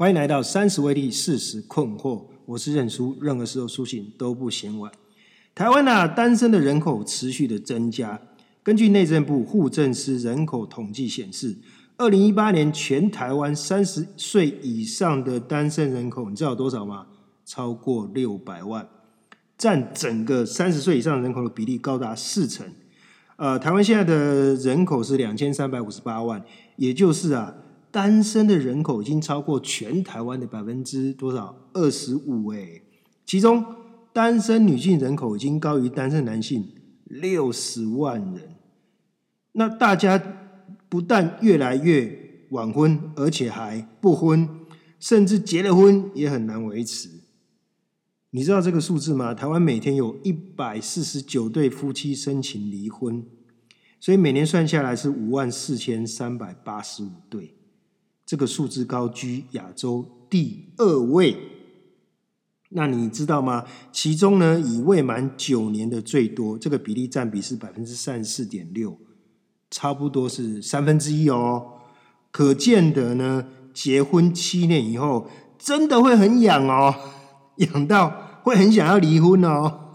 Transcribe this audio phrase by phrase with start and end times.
[0.00, 4.92] 欢迎来到三十位力四十困惑，我是认输，任何时候苏醒都不嫌晚。
[5.56, 8.20] 台湾啊，单身的人口持续的增加。
[8.62, 11.56] 根据内政部户政司人口统计显示，
[11.96, 17.08] 二零一八年全台湾三十岁以上的单身人口，你知道多少吗？
[17.44, 18.88] 超过六百万，
[19.56, 22.64] 占整个三十岁以上人口的比例高达四成。
[23.34, 26.44] 呃，台湾现在的人口是两千三百五十八万，
[26.76, 27.52] 也就是啊，
[27.90, 31.56] 单身的人口已经超过全台湾的百分之多少？
[31.72, 32.82] 二十五哎，
[33.24, 33.64] 其中
[34.12, 36.68] 单身女性人口已经高于单身男性
[37.04, 38.56] 六十万人。
[39.52, 40.22] 那大家
[40.88, 44.48] 不但越来越晚婚，而且还不婚，
[44.98, 47.10] 甚至结了婚也很难维持。
[48.30, 49.32] 你知道这个数字吗？
[49.32, 53.24] 台湾每天有一百四十九对夫妻申请离婚，
[53.98, 57.54] 所以每年算下来是五万四千三百八十五对，
[58.28, 61.34] 这个数字高居亚洲第二位。
[62.68, 63.64] 那你知道吗？
[63.90, 68.98] 其中呢，以未满九年的最多，这个比例占比是百分之三十四点六，
[69.70, 71.68] 差不多是三分之一哦。
[72.30, 76.94] 可见得呢，结婚七年以后，真的会很痒哦。
[77.56, 79.90] 痒到会很想要离婚哦，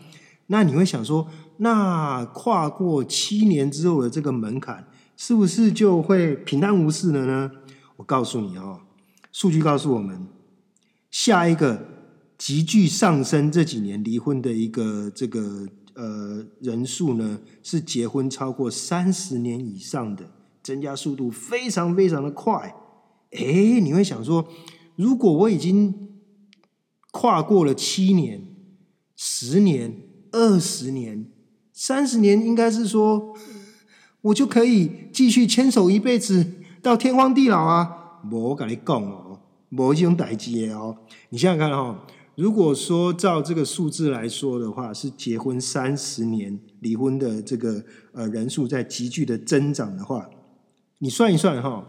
[0.48, 1.26] 那你会想说，
[1.56, 7.50] 那跨过七年之后的这个门槛，是不是就会平安无事了呢？
[7.98, 8.78] 我告诉你哦，
[9.32, 10.28] 数据告诉我们，
[11.10, 11.84] 下一个
[12.38, 20.30] 急剧上升这几年离婚的一个这个呃人数呢，是结婚超过三十年以上的，
[20.62, 22.72] 增加速度非常非常的快。
[23.32, 24.46] 哎，你会想说，
[24.94, 26.20] 如果我已经
[27.10, 28.46] 跨过了七年、
[29.16, 31.32] 十年、二十年、
[31.72, 33.36] 三十年，应该是说，
[34.20, 38.20] 我就可以继续牵手一辈子到天荒地老啊！
[38.30, 40.96] 我跟你讲哦，某这种代际哦，
[41.30, 41.98] 你想想看哦，
[42.34, 50.28] 如果说照这个数字来说的话，是结婚三十年，离婚的这个呃人数在急剧的增长的话，
[50.98, 51.86] 你算一算哈，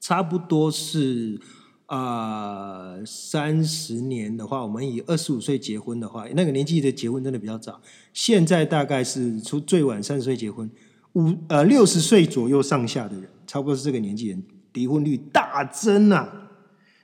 [0.00, 1.40] 差不多是。
[1.86, 7.82] 啊，三十年的话，我们以二十五岁结婚的话，那个年纪的结婚真的比较早。
[8.14, 10.70] 现在大概是出最晚三十岁结婚，
[11.14, 14.42] 五呃六十岁左右上下的人，差不多是这个年纪人，
[14.72, 16.50] 离婚率大增啊。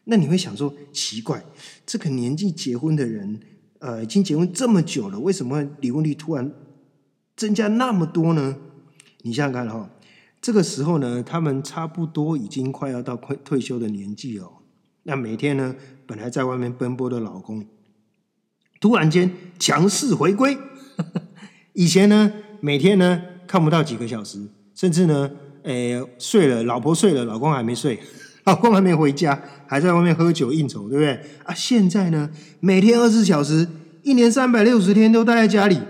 [0.05, 1.45] 那你会想说，奇怪，
[1.85, 3.41] 这个年纪结婚的人，
[3.79, 6.51] 呃，已经结婚这么久了，为什么离婚率突然
[7.37, 8.57] 增加那么多呢？
[9.23, 9.91] 你想想看哈，
[10.41, 14.51] 这个时候呢，他们差不多已经快要到快退休的年纪哦。
[15.03, 15.75] 那每天呢，
[16.07, 17.67] 本来在外面奔波的老公，
[18.81, 20.57] 突然间强势回归。
[21.75, 24.39] 以前呢，每天呢看不到几个小时，
[24.75, 25.29] 甚至呢，
[25.65, 27.99] 诶睡了，老婆睡了，老公还没睡，
[28.45, 31.13] 老公还没回家，还在外面喝酒应酬，对不对？
[31.45, 33.67] 啊，现在呢，每天二十四小时，
[34.03, 35.81] 一年三百六十天都待在家里，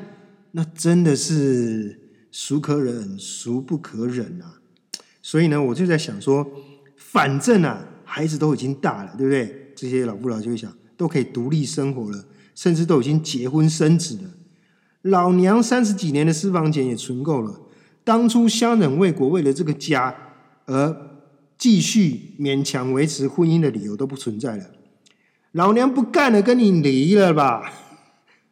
[0.53, 4.63] 那真的是孰可忍，孰不可忍啊！
[5.21, 6.47] 所以呢，我就在想说，
[6.97, 7.85] 反正啊。
[8.11, 9.71] 孩子都已经大了，对不对？
[9.77, 14.23] 这些老夫老妻会想，都可以独立生活了，甚至都已经结婚生子了。
[15.03, 17.61] 老娘三十几年的私房钱也存够了，
[18.05, 20.15] 当初相忍为国，为了这个家
[20.67, 20.97] 而
[21.57, 24.65] 继续勉强维持婚姻的理由都不存在了。
[25.53, 27.73] 老娘不干了，跟你离了吧。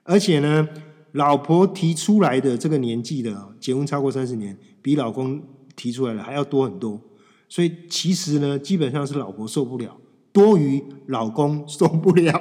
[0.02, 0.68] 而且呢，
[1.12, 5.42] 老婆提出来的这个年纪的结婚超过三十年，比老公
[5.74, 7.00] 提出来的还要多很多。
[7.48, 9.96] 所以其实呢，基本上是老婆受不了，
[10.32, 12.40] 多于老公受不了。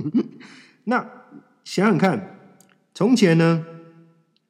[0.84, 1.04] 那
[1.64, 2.43] 想想看，
[2.94, 3.66] 从前呢，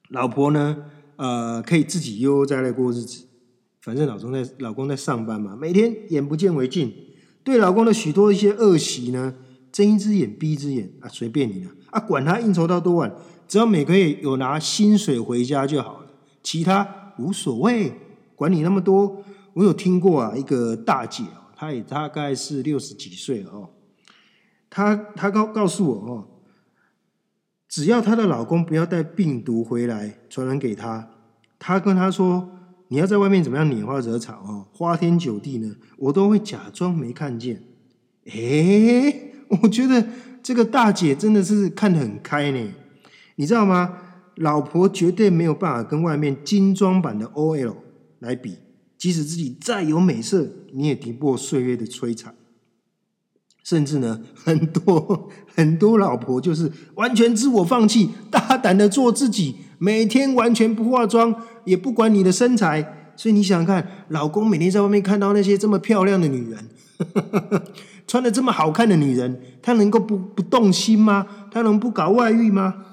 [0.09, 0.77] 老婆呢，
[1.15, 3.25] 呃，可以自己悠悠哉哉过日子，
[3.81, 6.93] 反正老公在老公在上班嘛，每天眼不见为净，
[7.43, 9.33] 对老公的许多一些恶习呢，
[9.71, 13.11] 睁一只眼闭一只眼啊，随便你了啊，管他应酬到多晚，
[13.47, 16.07] 只要每个月有拿薪水回家就好了，
[16.43, 17.91] 其他无所谓，
[18.35, 19.23] 管你那么多。
[19.53, 21.23] 我有听过啊，一个大姐，
[21.55, 23.69] 她也大概是六十几岁了哦。
[24.69, 26.27] 她她告告诉我哦，
[27.75, 31.09] 只要她的老公不要带病毒回来传染给她，
[31.59, 32.49] 她跟她说，
[32.87, 37.61] 你要在外面怎么样拈花惹草哦，花天酒地呢，我都会假装没看见。
[38.27, 40.07] 诶，我觉得
[40.41, 42.65] 这个大姐真的是看得很开呢。
[43.35, 43.97] 你知道吗？
[44.35, 47.75] 老婆绝对没有办法跟外面精装版的 OL
[48.19, 48.55] 来比。
[48.97, 52.33] 即使自己再有美色，你也敌不过岁月的摧残。
[53.65, 61.35] 甚至呢， 很多很多老婆就是完全自我放弃，大胆的做自己，每天完全不化妆，
[61.65, 63.11] 也不管你的身材。
[63.17, 66.59] 所以你想想看，老公每天在外面看到那些这么漂亮的女人，
[68.05, 71.25] 穿的这么好看的女人，她能够不不动心吗？
[71.49, 72.85] 她能不搞外遇吗？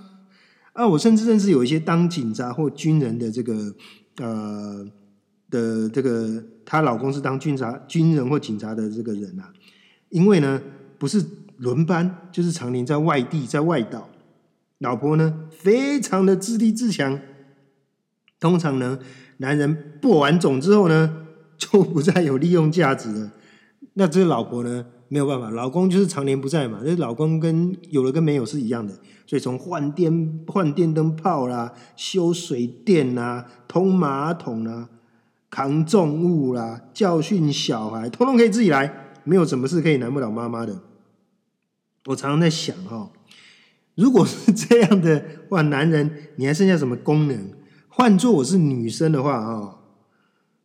[0.75, 3.75] 啊，我甚至认识有一些当警察或军人的这个
[4.19, 4.87] 呃
[5.51, 9.53] 的这个，她老公是当军察、军人或警察的这个人啊，
[10.12, 10.62] 因为呢
[10.99, 11.23] 不是
[11.56, 14.09] 轮班，就是常年在外地在外岛，
[14.79, 17.19] 老婆呢非常的自立自强，
[18.38, 18.99] 通常呢
[19.38, 21.26] 男人播完种之后呢
[21.59, 23.32] 就不再有利用价值了，
[23.94, 24.87] 那这个老婆呢？
[25.09, 26.81] 没有办法，老公就是常年不在嘛。
[26.82, 28.94] 这老公跟有了跟没有是一样的，
[29.26, 34.88] 所以从换电、换电灯泡啦、修水电啦、通马桶啦、
[35.50, 40.81] 扛重物啦、教训小孩，通通可以自己来，没有什么事可以难不了妈妈的。
[42.07, 43.11] 我常常在想哈，
[43.95, 47.51] 如果是这样的话，男人你还剩下什么功能？
[47.89, 49.79] 换做我是女生的话啊，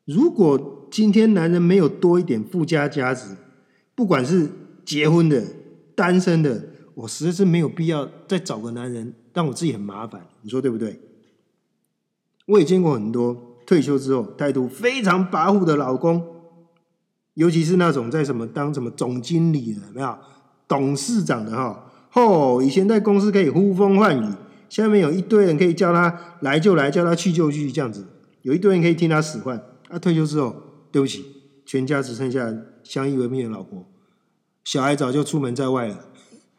[0.06, 3.36] 如果今天男人没有多一点附加价值。
[3.94, 4.48] 不管是
[4.86, 5.44] 结婚的、
[5.96, 11.02] 单身的，我实在是没有必要再找个男人让我自己很麻烦，你说对不对？
[12.46, 16.24] 我也见过很多退休之后态度非常跋扈的老公，
[17.38, 20.18] 尤其是那种在什么当什么总经理的，没有
[20.68, 24.34] 董事长的哈，哦，以前在公司可以呼风唤雨，
[24.68, 28.06] 下面有一堆人可以叫他来就来，叫他去就去，这样子，
[28.42, 29.62] 有一堆人可以听他使唤。
[29.88, 30.56] 他退休之后，
[30.92, 31.24] 对不起，
[31.66, 32.54] 全家只剩下。
[32.84, 33.86] 相依为命的老婆，
[34.64, 36.06] 小孩早就出门在外了，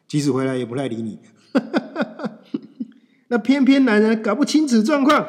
[0.07, 1.19] 即使回来也不太理你。
[3.29, 5.27] 那偏偏男人搞不清楚状况，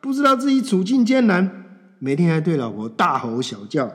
[0.00, 1.64] 不知道自己处境艰难，
[2.00, 3.92] 每天还对老婆大吼小叫，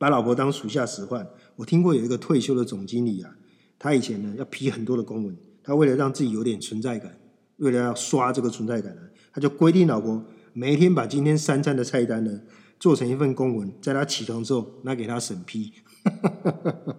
[0.00, 1.28] 把老婆当属下使唤。
[1.56, 3.36] 我听过有一个退休的总经理啊，
[3.78, 7.20] 他以前呢要批很多的公文，他为了让自己有点存在感，
[7.58, 10.24] 为了要刷这个存在感呢，他就规定老婆
[10.54, 12.40] 每天把今天三餐的菜单呢。
[12.78, 15.70] 做成一份公文，在他起床之后拿给他审批。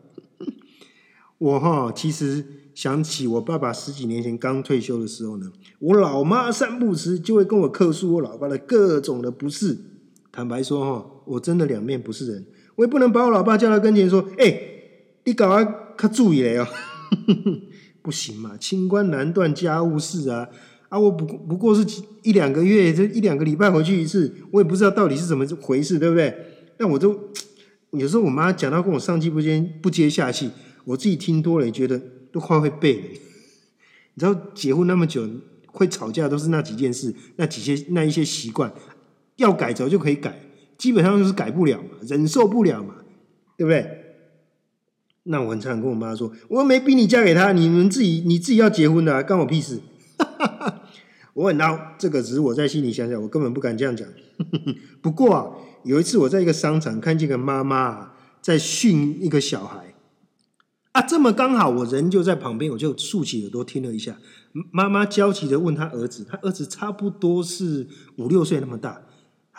[1.39, 2.45] 我哈，其实
[2.75, 9.75] 想起我爸爸十几年前刚退休的时候呢，我老妈三不时就会跟我客诉我老爸的各种的不是。
[10.31, 12.45] 坦白说哈，我真的两面不是人，
[12.81, 14.59] 我也不能把我老爸叫到跟前说：“哎，
[15.25, 15.63] 你搞啊，
[15.95, 16.67] 可注意了哦。
[18.01, 20.49] ”不行嘛，清官难断家务事啊。
[20.89, 21.85] 啊，我不不过是
[22.23, 26.35] 一两个月，这一两个礼拜回去一次，我也不知道到底是怎么回事，对不对？
[26.75, 27.15] 但我都
[27.91, 30.49] 有时候我妈讲到跟我上气不接不接下气，
[30.85, 32.01] 我自己听多了也觉得
[32.31, 33.03] 都快会背了。
[34.15, 35.29] 你知道结婚那么久
[35.67, 38.73] 会吵架都是那几件事，那几些那一些习惯
[39.35, 40.41] 要改早就可以改，
[40.81, 42.95] 基本上就是改不了嘛，忍受不了嘛，
[43.55, 43.99] 对不对？
[45.25, 49.79] 那我很常跟我妈说，我又没逼你嫁给他，你们自己你自己要结婚的，关我屁事。
[51.35, 54.07] 我很孬，这个只是我在心里想想，我根本不敢这样讲。
[55.03, 55.45] 不过啊，
[55.83, 59.93] 有一次我在一个商场看见个妈妈在训一个小孩，
[60.93, 64.17] 啊，这么刚好我人就在旁边，我就竖起耳朵听了一下。
[64.71, 67.87] 妈妈焦急的问他儿子，他儿子差不多是
[68.17, 69.03] 五六岁那么大，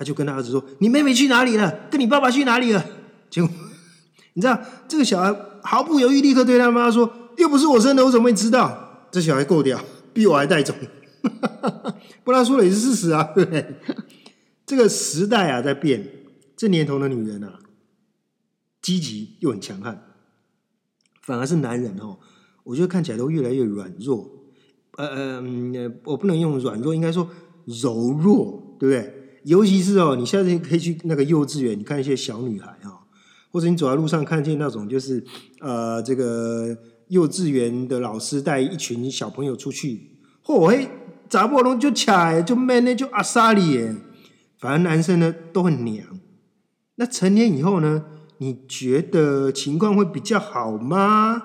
[0.03, 1.87] 他就跟他儿子说：“你妹妹去哪里了？
[1.89, 2.85] 跟你爸爸去哪里了？”
[3.31, 3.49] 结果
[4.35, 5.33] 你知道，这个小孩
[5.63, 7.09] 毫不犹豫，立刻对他妈妈说
[7.39, 9.81] ：“又不是我生的，我怎么会知道？”这小孩够屌，
[10.13, 10.75] 比我还带种。
[12.25, 13.77] 不然说的也是事实啊， 对不对？
[14.67, 16.05] 这个时代啊在变，
[16.57, 17.61] 这年头的女人啊，
[18.83, 20.03] 积极又很强悍，
[21.21, 22.19] 反而是男人哦，
[22.65, 24.29] 我觉得看起来都越来越软弱。
[24.97, 25.43] 呃呃，
[26.05, 27.29] 我不能用软弱，应该说
[27.67, 29.22] 柔弱，对不对？
[29.45, 33.01] 尤其是哦，你下次可以去那个幼稚园，你看一些小女孩啊，
[33.51, 35.25] 或者你走在路上看见那种就是
[35.61, 36.77] 呃，这个
[37.09, 40.89] 幼稚园的老师带一群小朋友出去，嚯嘿！
[41.29, 43.97] 杂波龙就卡就 man 就阿萨里耶，
[44.59, 46.07] 反而男生呢都很娘。
[46.97, 48.05] 那成年以后呢，
[48.37, 51.43] 你觉得情况会比较好吗？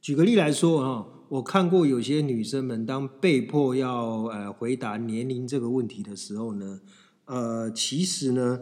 [0.00, 6.80] 举个例来说啊，我看过有些女生们当被迫要呃回答年龄这个问题的时候呢，
[7.24, 8.60] 呃，其实呢，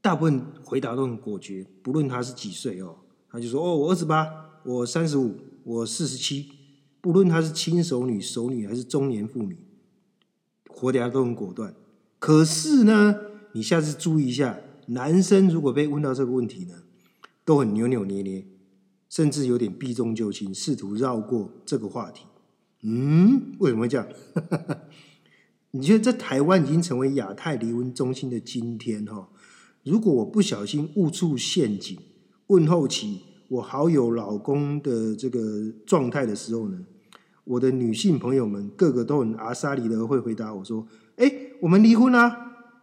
[0.00, 2.96] 大部分回答都很果决，不论他是几岁哦，
[3.30, 4.26] 他就说哦，我二十八，
[4.64, 6.50] 我三十五，我四十七。
[7.02, 9.58] 不论她是轻熟女、熟女还是中年妇女，
[10.68, 11.74] 活得都很果断。
[12.20, 13.16] 可是呢，
[13.54, 16.84] 你下次注意一下，男生如果被问到这个问题呢，
[17.44, 18.46] 都很扭扭捏捏，
[19.12, 22.24] 甚至有点避重就轻，试图绕过这个话题。
[22.82, 24.06] 嗯，为什么会这样？
[25.72, 29.28] 你觉得在台湾已经成为亚太离婚中心的今天，哈，
[29.84, 31.98] 如果我不小心误触陷阱，
[32.46, 36.78] 问候起我好友老公的这个状态的时候呢？
[37.44, 42.34] 我的女性朋友们个个都很阿莎里的会回答我说：“哎，我们离婚啦，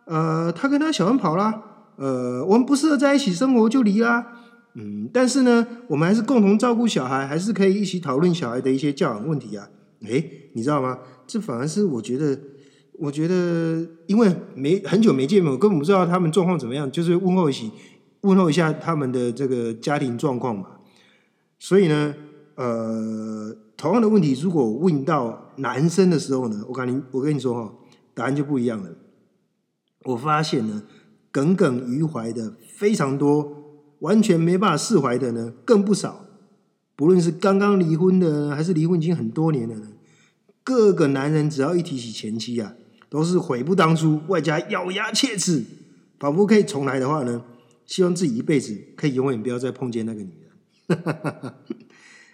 [0.05, 1.63] 呃，他跟他小恩跑啦，
[1.95, 4.36] 呃，我们不适合在一起生活就离啦。
[4.81, 9.69] 嗯，但是呢，我们还是共同照顾小孩，还是可以一起讨论小孩的一些教养问题啊。
[10.05, 11.00] 诶，你知道吗？
[11.27, 12.39] 这反而是我觉得，
[12.93, 17.69] 我觉得，因为没很久没见面，我根本不知道他们状况怎么样，就是问候一起，
[18.21, 20.65] 问候一下他们的这个家庭状况嘛。
[21.59, 22.15] 所以呢，
[22.55, 27.74] 呃，同样的问题，如果问到男生的时候呢，我跟你我跟你说哈，
[28.13, 28.89] 答案就不一样了。
[30.05, 30.83] 我发现呢，
[31.31, 33.57] 耿耿于怀的非常多。
[34.00, 36.25] 完全没办法释怀的呢，更不少。
[36.96, 39.94] 不论是刚刚离婚的，还是离婚已经很多年的人，
[40.63, 42.74] 各个男人只要一提起前妻啊，
[43.10, 45.63] 都是悔不当初，外加咬牙切齿，
[46.20, 47.44] 仿佛可以重来的话呢，
[47.86, 51.53] 希望自己一辈子可以永远不要再碰见那个女人。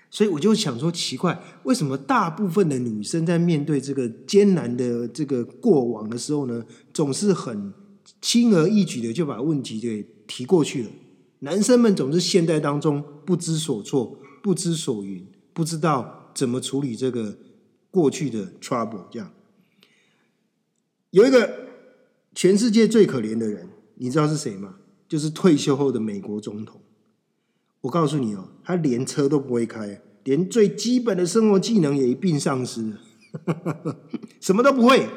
[0.10, 7.74] 所以我就想说，奇怪，为什么大部分的女生在面对这个艰难的这个过往的时候呢，总是很
[8.22, 10.90] 轻而易举的就把问题给提过去了？
[11.46, 15.24] 男生们总是现代当中不知所措、不知所云，
[15.54, 17.38] 不知道怎么处理这个
[17.92, 19.06] 过去的 trouble。
[19.12, 19.32] 这样
[21.12, 21.68] 有一个
[22.34, 24.78] 全世界最可怜的人，你知道是谁吗？
[25.08, 26.82] 就是退休后的美国总统。
[27.82, 32.92] 我告诉你哦，他连车都不会开，连最基本的生活技能也一并丧失，
[34.42, 35.08] 什么都不会。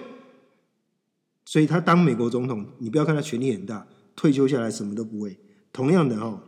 [1.47, 5.38] 所以他当美国总统，你不要看他权力很大，退休下来什么都不会。
[5.78, 6.40] 同样的哦，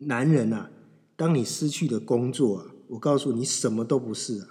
[0.00, 0.68] 男人呐，
[1.16, 4.48] 当你失去了工作啊，我告诉你什么都不是啊。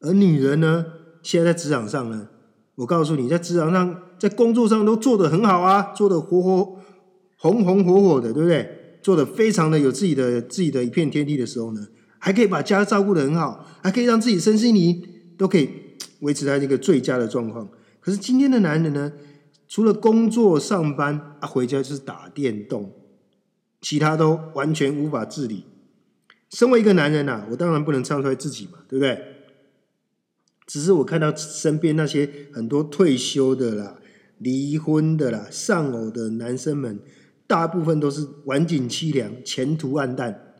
[0.00, 0.86] 而女人呢，
[1.22, 2.30] 现在在职场上呢，
[2.76, 6.78] 我告诉你，在职场上，在工作上都做得很好啊，做得活活
[7.36, 8.96] 红红火火的，对不对？
[9.02, 11.86] 做得非常的有自己的自己的一片天地的时候呢，
[12.18, 15.06] 还可以把家照顾得很好，还可以让自己身心灵
[15.36, 15.68] 都可以
[16.20, 17.68] 维持在一个最佳的状况。
[18.00, 19.12] 可是今天的男人呢？
[19.74, 22.92] 除了工作上班啊，回家就是打电动，
[23.80, 25.64] 其他都完全无法自理。
[26.48, 29.20] 身为一个男人呐，我当然不能唱出来自己嘛，对不对？
[30.64, 33.98] 只是我看到身边那些很多退休的啦、
[34.38, 37.00] 离婚的啦、丧偶的男生们，
[37.48, 40.54] 大部分都是晚景凄凉、前途暗淡。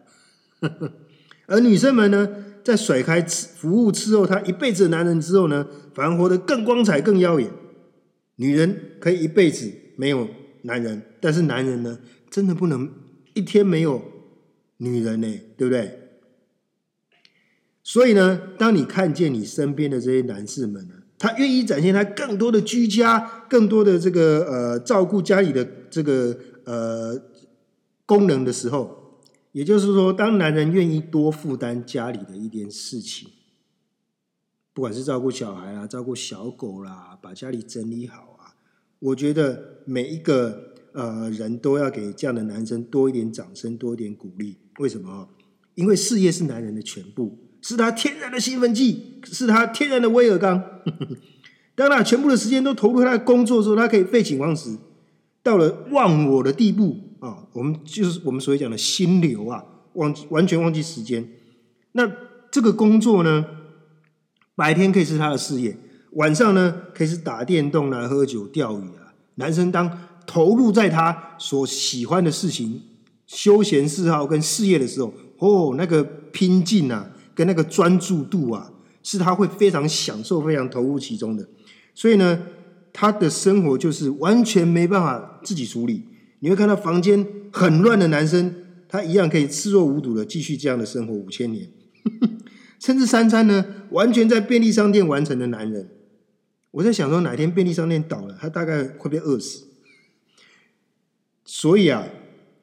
[1.47, 2.29] 而女生们呢，
[2.65, 7.49] 在甩开服务伺候他一辈子的男人之后呢，反而活得更光彩、更耀眼。
[8.37, 10.29] 女人可以一辈子没有
[10.63, 11.99] 男人，但是男人呢，
[12.31, 12.91] 真的不能
[13.35, 14.03] 一天没有
[14.79, 15.27] 女人呢，
[15.57, 16.01] 对不对？
[17.83, 27.21] 所以呢，当你看见你身边的这些男士们呢，他愿意展现他更多的居家、更多的这个呃照顾家里的这个呃
[28.07, 29.21] 功能的时候，
[29.53, 33.29] 也就是说，当男人愿意多负担家里的一点事情。
[34.75, 38.53] 不管是照顾小孩啊，照顾小狗啦，把家里整理好啊，
[38.99, 44.57] 我觉得每一个呃人都要给这样的男生多一点掌声，多一点鼓励。
[44.81, 45.29] 为什么？
[45.77, 50.61] 因为事业是男人的全部，是他天然的兴奋剂，是他天然的威尔刚。
[51.77, 54.77] 当他全部的时间都投入他的工作的时候，他可以废寝忘食，
[55.43, 57.47] 到了忘我的地步啊！
[57.53, 59.65] 我们就是我们所谓讲的心流啊，
[59.95, 61.29] 忘完全忘记时间。
[61.93, 62.11] 那
[62.51, 63.47] 这个工作呢？
[64.57, 65.77] 白天可以是他的事业，
[66.13, 69.15] 晚上呢可以是打电动啊、喝酒、钓鱼啊。
[69.37, 69.91] 男生当
[70.27, 72.83] 投入在他所喜欢的事情、
[73.27, 78.71] 休闲嗜好跟事业的时候，哦，那个拼劲啊，跟那个专注度啊，
[79.03, 81.47] 是他会非常享受、非常投入其中的。
[81.95, 82.43] 所以呢，
[82.93, 86.05] 他的生活就是完全没办法自己处理。
[86.39, 88.55] 你会看到房间很乱的男生，
[88.89, 91.69] 他一样可以视若无睹的继续这样的生活五千年。
[92.85, 95.89] 甚至三餐呢，完全在便利商店完成的男人，
[96.71, 99.69] 我在想说，哪天便利商店倒了，他大概会被饿死。
[101.47, 102.05] 所以啊，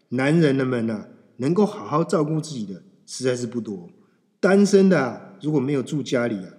[0.10, 3.90] 男人的们呢，能够好好照顾自己的实在是不多。
[4.40, 6.54] 单身的啊，如果没有住家里啊，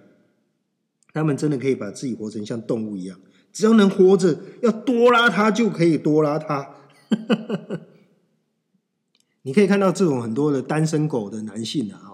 [1.13, 3.17] 他们真的可以把自己活成像动物一样，
[3.53, 6.69] 只要能活着，要多拉他就可以多拉他。
[9.43, 12.12] 你可以看到这种很多的单身狗的男性啊。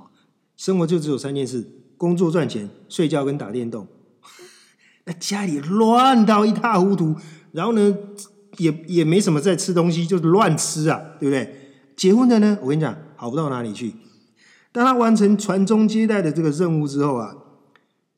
[0.60, 3.88] 生活就只有三件事：工作赚钱、睡觉跟打电动。
[5.08, 7.16] 那家里乱到一塌糊涂，
[7.54, 7.98] 然后呢，
[8.58, 11.56] 也也没什么在吃东西，就是乱吃啊，对不对？
[11.96, 13.94] 结婚的呢，我跟你讲，好不到哪里去。
[14.74, 17.34] 当他完成传宗接代的这个任务之后啊，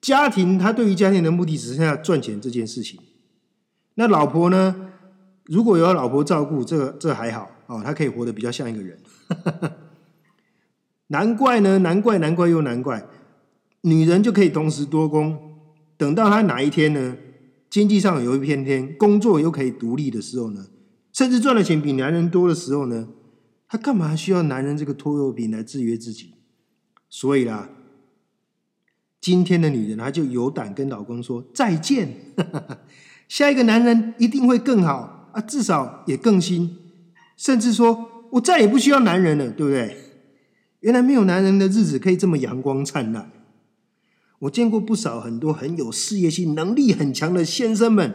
[0.01, 2.99] 家庭他对于家庭的目的只剩下赚钱这件事情。
[3.93, 4.87] 那老婆呢？
[5.45, 8.97] 如果有老婆照顾，这个这还好哦，他可以活得比较像一个人。
[11.11, 13.05] 难怪呢，难怪，难怪又难怪，
[13.81, 15.37] 女人就可以同时多工。
[15.97, 17.17] 等到她哪一天呢，
[17.69, 20.67] 经济上有一片天，工作又可以独立的时候呢，
[21.11, 23.09] 甚至赚的钱比男人多的时候呢，
[23.67, 26.33] 她干嘛需要男人这个拖油瓶来制约自己？
[27.09, 27.69] 所以啦，
[29.19, 32.15] 今天的女人她就有胆跟老公说再见，
[33.27, 36.77] 下一个男人一定会更好啊，至少也更新，
[37.35, 39.97] 甚至说我再也不需要男人了，对不对？
[40.81, 43.31] 原来没有男人的日子可以这么阳光灿烂。
[44.39, 48.13] 我见过不少很多很有事业心、能力很强的先生们，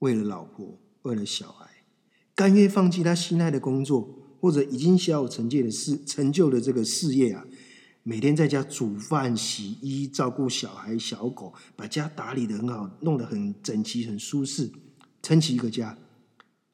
[0.00, 1.68] 为了老婆、为了小孩，
[2.34, 7.44] 甘愿放弃他心爱的工作，或者已经小有成就的事、成就的这个事业啊，
[8.02, 14.68] 每天在家煮饭、洗衣、照顾小孩、小狗，把家打理的很好，弄得很整齐、很舒适，
[15.22, 15.96] 撑起一个家，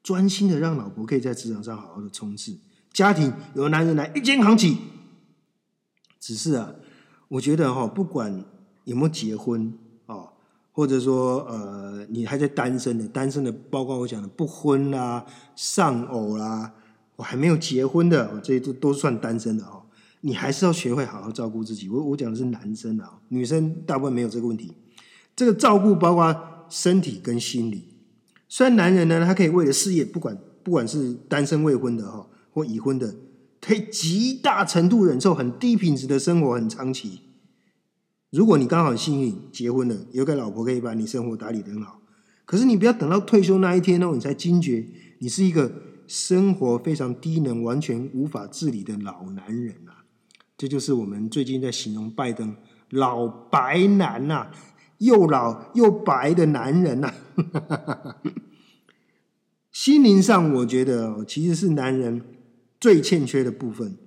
[0.01, 2.57] 专心的让老婆可以在职场上好好的冲刺，
[2.97, 4.79] 家庭由男人来一肩扛起。
[6.19, 6.73] 只是啊。
[7.27, 8.43] 我觉得哈，不管
[8.85, 9.71] 有没有结婚
[10.05, 10.29] 哦，
[10.71, 16.73] 或者说呃，你还在单身的，单身的，包括我讲的不婚啦、丧偶啦，
[17.17, 19.83] 我还没有结婚的，这些都都算单身的哦。
[20.21, 21.89] 你还是要学会好好照顾自己。
[21.89, 24.71] 我我讲的是男生啊，女生大部分没有这个问题。
[25.35, 26.33] 这个照顾包括
[26.69, 27.89] 身体跟心理。
[28.47, 32.25] 虽然男人呢，他可以为了事业，不管不管是单身未婚的哈，
[32.57, 33.15] 或已婚的。
[33.59, 37.21] 可以极大程度忍受很低品质的生活很长期。
[38.29, 41.99] 如果你刚好幸运结婚了，有个老婆可以把你生活打理得很好，
[42.45, 44.85] 可是你不要等到退休那一天哦，你才惊觉
[45.19, 45.69] 你是一个
[46.07, 50.05] 生活非常低能、完全无法自理的老男人啊！
[50.55, 52.55] 这就是我们最近在形容拜登
[52.91, 54.47] “老白男”呐，
[54.99, 57.13] 又老又白的男人呐。
[59.73, 62.21] 心灵上，我觉得其实是男人。
[62.79, 63.97] 最欠缺的部分，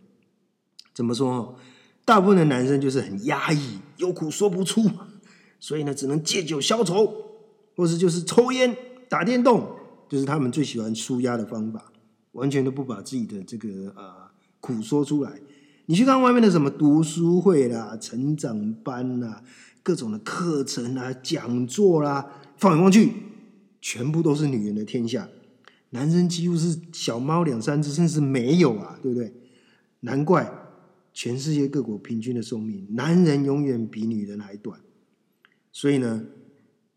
[0.94, 1.56] 怎么说？
[2.04, 4.90] 大部分的男生就是很压抑，有苦说不出，
[5.60, 7.12] 所以呢，只能借酒消愁，
[7.76, 8.76] 或是就是抽烟、
[9.08, 9.76] 打电动，
[10.08, 11.92] 就是他们最喜欢舒压的方法，
[12.32, 15.40] 完全都不把自己的这个呃苦说出来。
[15.86, 19.42] 你去看外面的什么读书会啦、成长班啦、
[19.82, 23.12] 各种的课程啊、讲座啦，放眼望去，
[23.80, 25.28] 全部都是女人的天下。
[25.90, 29.32] 男生几乎是小猫两三只，甚至没有啊，对不对？
[30.00, 30.50] 难怪
[31.12, 34.80] 全世界各国平均的寿命，男人永远比女人还短。
[35.72, 36.24] 所以呢，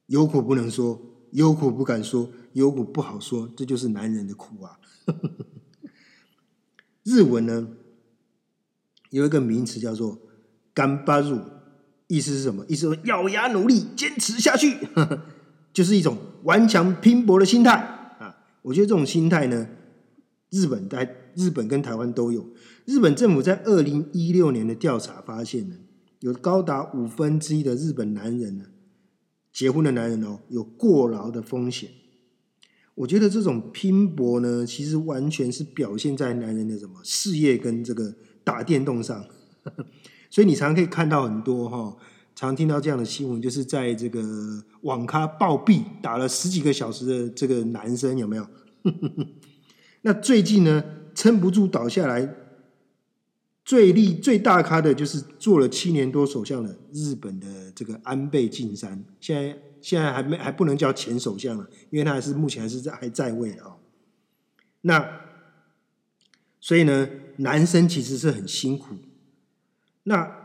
[0.05, 1.01] 有苦不能说，
[1.31, 4.79] 有苦不敢说，有苦不好说，这就是男人的苦啊。
[7.03, 7.67] 日文呢
[9.09, 10.17] 有一个名词叫做
[10.73, 11.41] “干巴入”，
[12.07, 12.65] 意思是什么？
[12.69, 14.77] 意思说咬牙努力，坚持下去，
[15.73, 17.92] 就是一种顽强拼搏的心态。
[18.63, 19.69] 我觉得这种心态呢，
[20.49, 22.45] 日本在日本跟台湾都有。
[22.85, 25.75] 日本政府在二零一六年的调查发现呢，
[26.19, 28.65] 有高达五分之一的日本男人呢，
[29.53, 31.89] 结婚的男人哦，有过劳的风险。
[32.95, 39.25] 我觉得这种拼搏呢，其实完全是表现在男人的什么事业跟这个打电动上。
[40.29, 41.97] 所以你常常可以看到很多哈。
[42.35, 44.21] 常听到这样的新闻，就是在这个
[44.81, 48.47] 网咖暴毙打了十几个小时的这个男生有没有？
[50.01, 52.27] 那最近呢，撑不住倒下来，
[53.63, 63.77] 最厉最大咖的就是做了七年多首相的日本的这个安倍晋三，现在现在还没还不能叫前首相了，因为他还是目前还是在还在位的哦。
[64.81, 65.21] 那
[66.59, 68.95] 所以呢，男生其实是很辛苦，
[70.03, 70.42] 那。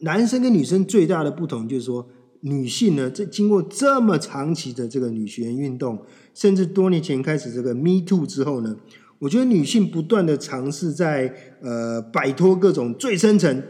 [0.00, 2.08] 男生跟女生最大的不同就是说，
[2.40, 8.76] 女性呢，这经过这么长期的这个女权运动，甚至多年前开始这个 Me Too 之后呢，
[9.18, 13.62] 我觉得女性不断的尝试在呃摆脱各种最深层、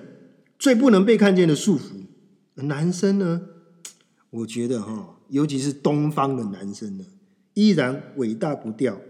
[0.58, 1.82] 最不能被看见的束缚。
[2.54, 3.40] 男生呢，
[4.30, 7.04] 我觉得哈，尤其是东方的男生呢，
[7.54, 9.00] 依然伟大不掉，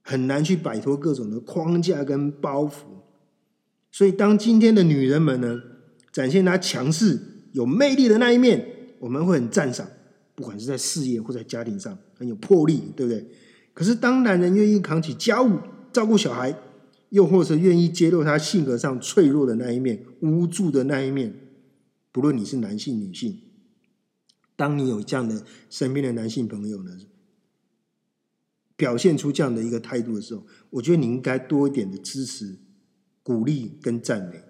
[0.00, 2.72] 很难去摆脱各种的框架跟包袱。
[3.90, 5.60] 所以，当今天的女人们呢，
[6.14, 8.64] 展现他强势、有魅力的那一面，
[9.00, 9.84] 我们会很赞赏。
[10.36, 13.26] 不管是在事业或在家庭上，很有魄力，对不对？
[13.72, 15.58] 可是当男人愿意扛起家务、
[15.92, 16.56] 照顾小孩，
[17.08, 21.34] 又或者愿意揭露他性格上脆弱的那一面、无助的那一面，
[22.12, 23.40] 不论你是男性、女性，
[24.54, 26.96] 当你有这样的身边的男性朋友呢，
[28.76, 32.56] 表现出这样的一个态度的时候，我觉得你应该多一点的支持、
[33.24, 34.42] 鼓励跟赞美，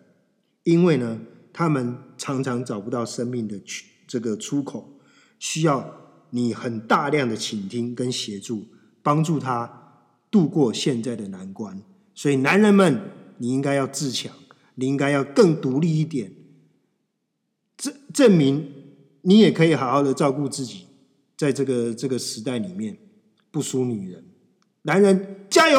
[0.64, 1.20] 因为呢。
[1.54, 4.98] 他们常常找不到生命的出这个出口，
[5.38, 8.66] 需要你很大量的倾听跟协助，
[9.02, 11.80] 帮助他度过现在的难关。
[12.14, 13.00] 所以，男人们，
[13.38, 14.32] 你应该要自强，
[14.74, 16.32] 你应该要更独立一点，
[17.76, 18.70] 证证明
[19.22, 20.88] 你也可以好好的照顾自己，
[21.36, 22.98] 在这个这个时代里面
[23.50, 24.24] 不输女人
[24.82, 25.78] 男人加油！